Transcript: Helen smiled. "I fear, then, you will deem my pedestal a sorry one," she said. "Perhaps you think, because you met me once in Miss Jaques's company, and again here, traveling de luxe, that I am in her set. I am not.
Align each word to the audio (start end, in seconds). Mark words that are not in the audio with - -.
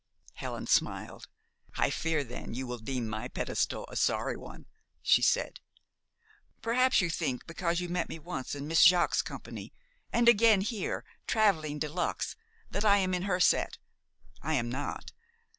Helen 0.33 0.65
smiled. 0.65 1.27
"I 1.77 1.91
fear, 1.91 2.23
then, 2.23 2.55
you 2.55 2.65
will 2.65 2.79
deem 2.79 3.07
my 3.07 3.27
pedestal 3.27 3.85
a 3.87 3.95
sorry 3.95 4.35
one," 4.35 4.65
she 5.03 5.21
said. 5.21 5.59
"Perhaps 6.59 7.01
you 7.01 7.09
think, 7.11 7.45
because 7.45 7.79
you 7.79 7.87
met 7.87 8.09
me 8.09 8.17
once 8.17 8.55
in 8.55 8.67
Miss 8.67 8.83
Jaques's 8.83 9.21
company, 9.21 9.75
and 10.11 10.27
again 10.27 10.61
here, 10.61 11.05
traveling 11.27 11.77
de 11.77 11.87
luxe, 11.87 12.35
that 12.71 12.83
I 12.83 12.97
am 12.97 13.13
in 13.13 13.21
her 13.29 13.39
set. 13.39 13.77
I 14.41 14.55
am 14.55 14.69
not. 14.71 15.11